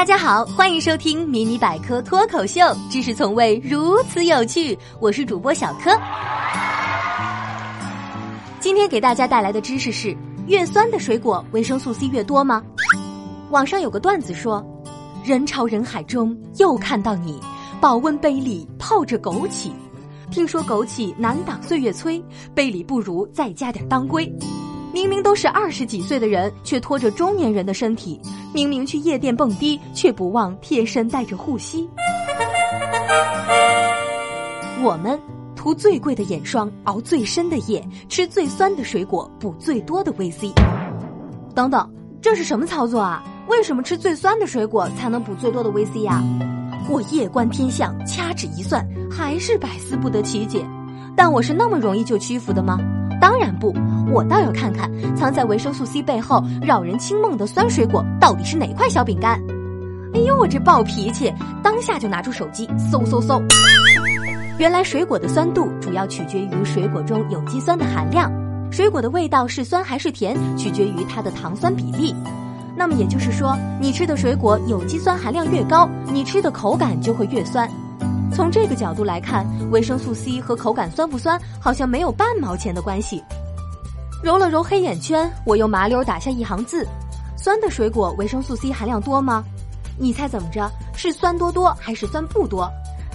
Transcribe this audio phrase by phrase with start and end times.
[0.00, 4.76] 大家好，欢迎收听迷你百科脱口秀，知识从未如此有趣。
[4.98, 5.90] 我是主播小柯。
[8.60, 10.16] 今天给大家带来的知识是：
[10.46, 12.62] 越酸的水果维生素 C 越多吗？
[13.50, 14.64] 网上有个段子说，
[15.22, 17.38] 人潮人海中又看到你，
[17.78, 19.70] 保温杯里泡着枸杞。
[20.30, 22.24] 听说枸杞难挡岁月催，
[22.54, 24.26] 杯里不如再加点当归。
[25.00, 28.20] 明明都是二十几岁的人，却拖着中年人的身体；
[28.52, 31.88] 明明去夜店蹦迪，却不忘贴身带着护膝。
[34.82, 35.18] 我们
[35.56, 40.52] 涂最贵的眼霜，熬最深的夜，吃最酸的水果，补最多的维 C。
[41.54, 41.90] 等等，
[42.20, 43.24] 这是什么操作啊？
[43.48, 46.22] 为什么吃最酸的水果才能补最多的维 C 呀？
[46.90, 50.62] 我夜观天象，掐指一算，还是百思不得其解。
[51.16, 52.78] 但我是那么容易就屈服的吗？
[53.20, 53.74] 当然不，
[54.10, 59.40] 我倒要看看藏在维生素 C 背后扰人清梦的酸水果到底是哪块小饼干。
[60.14, 63.40] 哎呦，我这暴脾气，当下就拿出手机搜搜搜。
[64.58, 68.32] 原来水果的酸度主要取决于水果中有机酸的含量，
[68.72, 72.14] 水果的味道是酸还是甜取决于它的糖酸比例。
[72.76, 77.70] 那么也就是说，你吃的水果有机酸含量越高，你吃的口感就会越酸。
[78.40, 83.22] 从这个角度来看，维生素 C 和口感酸不酸好像没有半毛钱的关系。
[84.22, 86.88] 揉了揉黑眼圈，我又麻溜打下一行字：
[87.36, 89.44] 酸的水果维生素 C 含量多吗？
[89.98, 90.72] 你猜怎么着？
[90.96, 92.66] 是酸多多还是酸不多？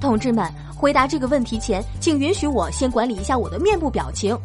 [0.00, 4.38] 同志们，回答这个问题前，请允许我先管理一下我的面部表情。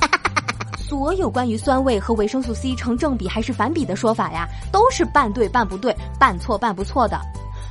[0.80, 7.20] 所有关于酸味和维生素 C 成正比还是反比的说法呀，都是半对半不对，半错半不错的。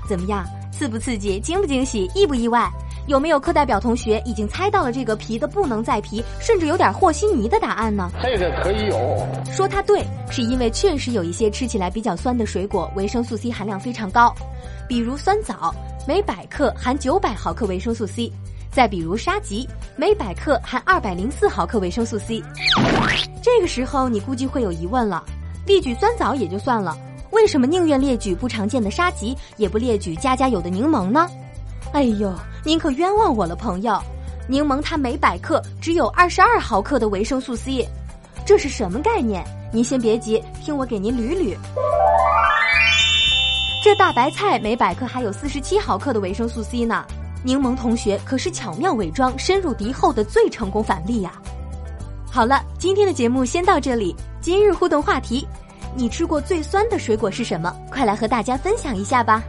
[0.08, 0.46] 怎么样？
[0.78, 2.72] 刺不刺激，惊不惊喜，意不意外？
[3.08, 8.12] 有没有课代表同学已经猜到了这个皮的不能再皮，甚至有点和稀泥的答案呢？
[8.22, 9.28] 这个可以有。
[9.52, 14.32] 说它对，是因为确实有一些吃起来比较酸的水果，维生素 C 含量非常高，
[14.88, 15.74] 比如酸枣，
[16.08, 18.32] 每百克含九百毫克维生素 C；
[18.70, 22.44] 再比如沙棘，每百克含二百零四毫克维生素 C。
[23.42, 25.24] 这个时候你估计会有疑问了，
[25.66, 26.96] 例举酸枣也就算了。
[27.32, 31.28] 为什么宁愿列举不常见的沙棘，也不列举家家有的柠檬呢？
[31.94, 32.34] 哎呦，
[32.64, 33.98] 您可冤枉我了，朋友！
[34.48, 37.88] 柠檬它每百克只有二十二毫克的维生素 C，
[38.46, 39.44] 这是什么概念？
[39.74, 41.56] 您先别急，听我给您捋捋。
[43.84, 47.06] 这大白菜每百克还有四十七毫克的维生素 C 呢。
[47.44, 51.34] 柠檬同学可是巧妙伪装、深入敌后的最成功反例呀！
[52.30, 54.16] 好了，今天的节目先到这里。
[54.42, 55.48] 今日互动话题。
[55.96, 57.74] 你吃过最酸的水果是什么？
[57.90, 59.44] 快来和大家分享一下吧。